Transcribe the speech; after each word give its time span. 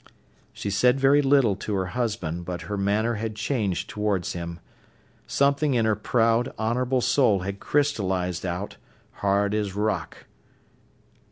She 0.51 0.71
said 0.71 0.99
very 0.99 1.21
little 1.21 1.55
to 1.57 1.75
her 1.75 1.85
husband, 1.93 2.43
but 2.43 2.61
her 2.63 2.75
manner 2.75 3.13
had 3.21 3.35
changed 3.35 3.87
towards 3.87 4.33
him. 4.33 4.59
Something 5.27 5.75
in 5.75 5.85
her 5.85 5.93
proud, 5.95 6.51
honourable 6.57 7.01
soul 7.01 7.41
had 7.41 7.59
crystallised 7.59 8.43
out 8.43 8.77
hard 9.21 9.53
as 9.53 9.75
rock. 9.75 10.25